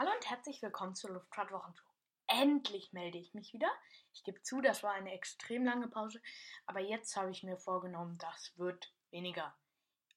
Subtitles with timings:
[0.00, 1.84] Hallo und herzlich willkommen zur Luftfahrtwochenshow.
[2.26, 3.70] Endlich melde ich mich wieder.
[4.14, 6.22] Ich gebe zu, das war eine extrem lange Pause,
[6.64, 9.54] aber jetzt habe ich mir vorgenommen, das wird weniger.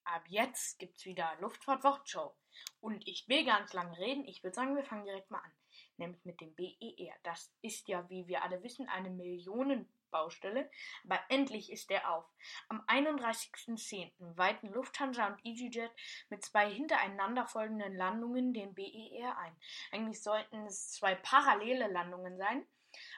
[0.05, 2.33] Ab jetzt gibt es wieder Luftfahrtwochenshow.
[2.79, 4.23] Und ich will gar nicht lange reden.
[4.23, 5.51] Ich würde sagen, wir fangen direkt mal an.
[5.97, 7.15] Nämlich mit dem BER.
[7.23, 10.71] Das ist ja, wie wir alle wissen, eine Millionen Baustelle,
[11.03, 12.25] aber endlich ist er auf.
[12.69, 14.37] Am 31.10.
[14.37, 15.91] weiten Lufthansa und EasyJet
[16.29, 19.57] mit zwei hintereinander folgenden Landungen den BER ein.
[19.91, 22.65] Eigentlich sollten es zwei parallele Landungen sein,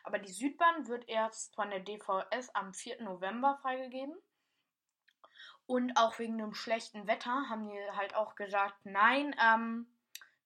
[0.03, 3.03] aber die Südbahn wird erst von der DVS am 4.
[3.03, 4.15] November freigegeben.
[5.67, 9.87] Und auch wegen dem schlechten Wetter haben die halt auch gesagt, nein, ähm,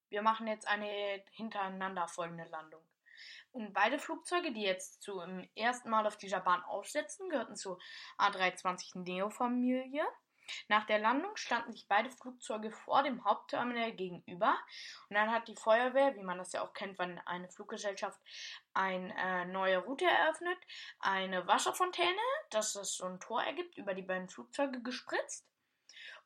[0.10, 2.82] wir machen jetzt eine hintereinander folgende Landung.
[3.52, 7.80] Und beide Flugzeuge, die jetzt zum ersten Mal auf dieser Bahn aufsetzen, gehörten zur
[8.18, 10.06] A320 Neo-Familie.
[10.68, 14.58] Nach der Landung standen sich beide Flugzeuge vor dem Hauptterminal gegenüber.
[15.10, 18.20] Und dann hat die Feuerwehr, wie man das ja auch kennt, wenn eine Fluggesellschaft
[18.74, 20.58] eine äh, neue Route eröffnet,
[21.00, 25.46] eine Wasserfontäne, dass es so ein Tor ergibt, über die beiden Flugzeuge gespritzt.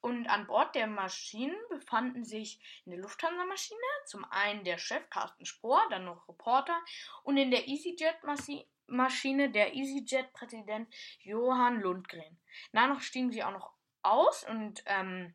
[0.03, 5.45] Und an Bord der Maschinen befanden sich in der Lufthansa-Maschine zum einen der Chef Carsten
[5.45, 6.77] Spohr, dann noch Reporter
[7.23, 12.37] und in der EasyJet-Maschine der EasyJet-Präsident Johann Lundgren.
[12.73, 15.33] Danach stiegen sie auch noch aus und ähm,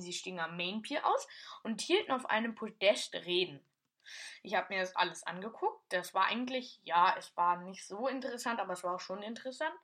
[0.00, 1.28] sie stiegen am Main aus
[1.62, 3.64] und hielten auf einem Podest Reden.
[4.42, 5.80] Ich habe mir das alles angeguckt.
[5.90, 9.74] Das war eigentlich, ja, es war nicht so interessant, aber es war auch schon interessant.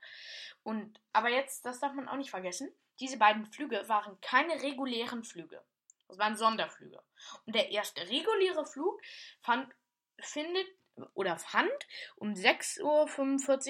[0.62, 2.72] Und aber jetzt, das darf man auch nicht vergessen.
[3.00, 5.62] Diese beiden Flüge waren keine regulären Flüge.
[6.08, 7.02] Das waren Sonderflüge.
[7.44, 9.00] Und der erste reguläre Flug
[9.40, 9.72] fand,
[10.18, 10.66] findet
[11.14, 11.70] oder fand
[12.16, 12.82] um 6.45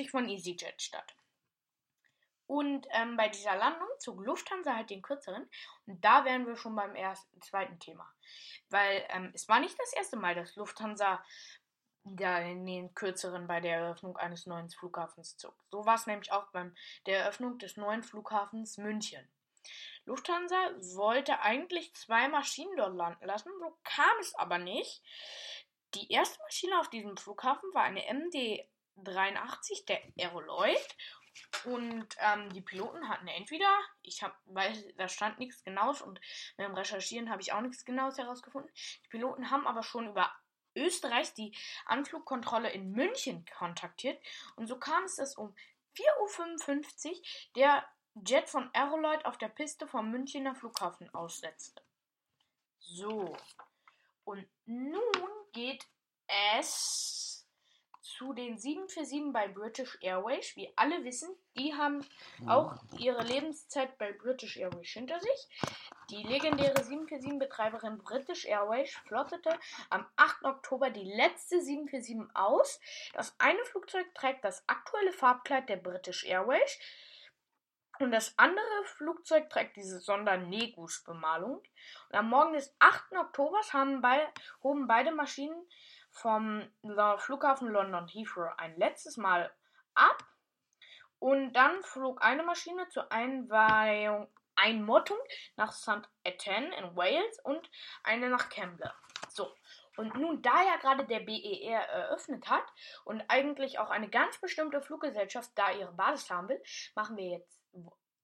[0.04, 1.16] Uhr von EasyJet statt.
[2.46, 5.48] Und ähm, bei dieser Landung zog Lufthansa halt den kürzeren.
[5.86, 8.08] Und da wären wir schon beim ersten, zweiten Thema.
[8.70, 11.22] Weil ähm, es war nicht das erste Mal, dass Lufthansa
[12.18, 15.54] ja, den kürzeren bei der Eröffnung eines neuen Flughafens zog.
[15.70, 16.70] So war es nämlich auch bei
[17.06, 19.28] der Eröffnung des neuen Flughafens München.
[20.04, 20.56] Lufthansa
[20.94, 25.02] wollte eigentlich zwei Maschinen dort landen lassen, so kam es aber nicht.
[25.94, 30.96] Die erste Maschine auf diesem Flughafen war eine MD-83, der Aeroloid.
[31.64, 33.68] Und ähm, die Piloten hatten entweder,
[34.02, 36.20] ich habe, weil da stand nichts Genaues und
[36.56, 38.70] beim Recherchieren habe ich auch nichts Genaues herausgefunden.
[39.04, 40.30] Die Piloten haben aber schon über
[40.74, 44.22] Österreich die Anflugkontrolle in München kontaktiert
[44.56, 45.54] und so kam es, dass um
[45.96, 47.22] 4.55 Uhr
[47.56, 51.82] der Jet von Aeroloid auf der Piste vom Münchner Flughafen aussetzte.
[52.78, 53.36] So,
[54.24, 55.02] und nun
[55.52, 55.86] geht
[56.26, 57.05] es
[58.16, 60.56] zu den 747 bei British Airways.
[60.56, 62.04] Wie alle wissen, die haben
[62.46, 65.48] auch ihre Lebenszeit bei British Airways hinter sich.
[66.10, 69.58] Die legendäre 747-Betreiberin British Airways flottete
[69.90, 70.44] am 8.
[70.44, 72.80] Oktober die letzte 747 aus.
[73.12, 76.78] Das eine Flugzeug trägt das aktuelle Farbkleid der British Airways.
[77.98, 81.62] Und das andere Flugzeug trägt diese Sonder-Negus-Bemalung.
[82.10, 83.12] Am Morgen des 8.
[83.12, 84.26] Oktobers haben bei,
[84.62, 85.56] hoben beide Maschinen
[86.16, 86.68] vom
[87.18, 89.52] Flughafen London Heathrow ein letztes Mal
[89.94, 90.24] ab.
[91.18, 95.18] Und dann flog eine Maschine zur Einweihung, Einmottung
[95.56, 96.08] nach St.
[96.24, 97.70] Etienne in Wales und
[98.02, 98.92] eine nach Campbell.
[99.28, 99.54] So.
[99.96, 102.64] Und nun, da ja gerade der BER eröffnet hat
[103.04, 106.62] und eigentlich auch eine ganz bestimmte Fluggesellschaft da ihre Basis haben will,
[106.94, 107.62] machen wir jetzt,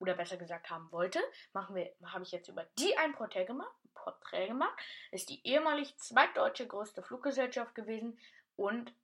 [0.03, 1.21] oder besser gesagt haben wollte,
[1.53, 4.79] machen wir, habe ich jetzt über die ein Porträt gemacht Porträt gemacht.
[5.11, 8.19] Ist die ehemalig zweitdeutsche größte Fluggesellschaft gewesen
[8.57, 8.95] und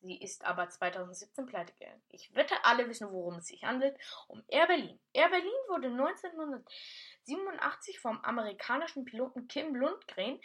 [0.00, 2.02] sie ist aber 2017 pleite gegangen.
[2.08, 3.96] Ich wette, alle wissen, worum es sich handelt.
[4.28, 4.98] Um Air Berlin.
[5.12, 10.40] Air Berlin wurde 1987 vom amerikanischen Piloten Kim Lundgren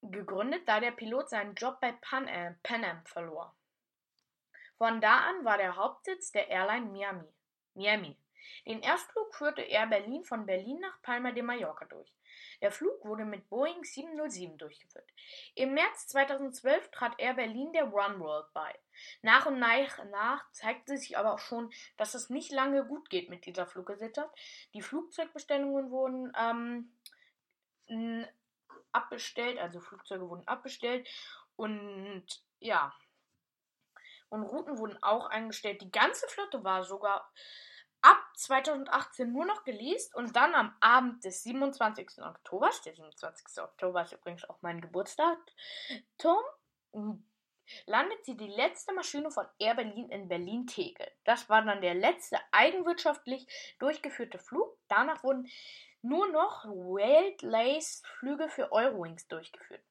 [0.00, 3.56] gegründet, da der Pilot seinen Job bei Pan Am, Pan Am verlor.
[4.78, 7.28] Von da an war der Hauptsitz der Airline Miami.
[7.74, 8.16] Miami.
[8.66, 12.12] Den Erstflug führte Air Berlin von Berlin nach Palma de Mallorca durch.
[12.60, 15.08] Der Flug wurde mit Boeing 707 durchgeführt.
[15.54, 18.78] Im März 2012 trat Air Berlin der One World bei.
[19.22, 23.28] Nach und nach, nach zeigte sich aber auch schon, dass es nicht lange gut geht
[23.28, 24.30] mit dieser Fluggesellschaft.
[24.74, 26.92] Die Flugzeugbestellungen wurden ähm,
[28.92, 31.08] abbestellt, also Flugzeuge wurden abbestellt
[31.56, 32.24] und
[32.60, 32.94] ja.
[34.28, 35.82] Und Routen wurden auch eingestellt.
[35.82, 37.30] Die ganze Flotte war sogar
[38.02, 42.22] ab 2018 nur noch geleast und dann am Abend des 27.
[42.22, 43.62] Oktober, der 27.
[43.62, 45.38] Oktober ist übrigens auch mein Geburtstag,
[46.18, 46.42] Tom,
[47.86, 51.10] landet sie die letzte Maschine von Air Berlin in Berlin-Tegel.
[51.24, 53.46] Das war dann der letzte eigenwirtschaftlich
[53.78, 54.76] durchgeführte Flug.
[54.88, 55.48] Danach wurden
[56.02, 59.82] nur noch Wild Lace Flüge für Eurowings durchgeführt.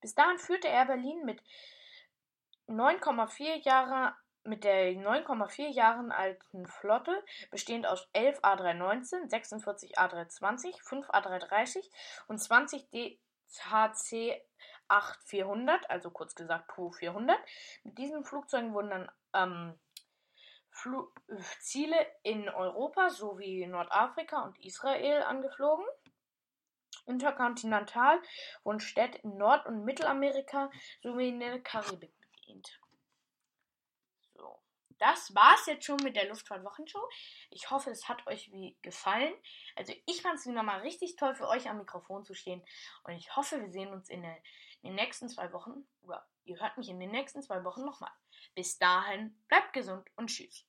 [0.00, 1.42] Bis dahin führte er Berlin mit
[2.68, 11.08] 9,4 Jahre mit der 9,4 Jahren alten Flotte, bestehend aus 11 A319, 46 A320, 5
[11.10, 11.90] A330
[12.28, 14.40] und 20 DHC
[14.88, 17.38] 8400, also kurz gesagt Tu 400.
[17.84, 19.78] Mit diesen Flugzeugen wurden dann ähm,
[20.70, 21.06] Fl
[21.60, 25.86] Ziele in Europa sowie Nordafrika und Israel angeflogen.
[27.06, 28.20] Interkontinental
[28.64, 30.70] wurden Städte in Nord- und Mittelamerika
[31.02, 32.80] sowie in der Karibik bedient.
[34.98, 37.08] Das war's jetzt schon mit der Luftfahrt-Wochenshow.
[37.50, 39.34] Ich hoffe, es hat euch wie gefallen.
[39.76, 42.62] Also ich fand es wieder mal richtig toll für euch am Mikrofon zu stehen
[43.04, 44.36] und ich hoffe, wir sehen uns in, der,
[44.82, 48.12] in den nächsten zwei Wochen oder ihr hört mich in den nächsten zwei Wochen nochmal.
[48.54, 50.66] Bis dahin, bleibt gesund und tschüss.